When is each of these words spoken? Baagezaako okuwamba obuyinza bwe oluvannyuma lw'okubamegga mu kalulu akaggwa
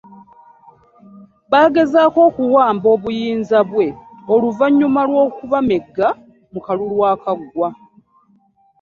Baagezaako 1.51 2.19
okuwamba 2.29 2.87
obuyinza 2.95 3.59
bwe 3.69 3.87
oluvannyuma 4.33 5.01
lw'okubamegga 5.09 6.07
mu 6.51 6.59
kalulu 6.65 6.97
akaggwa 7.13 7.69